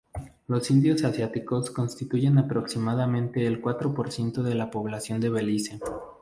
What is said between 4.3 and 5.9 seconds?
de la población de Belice.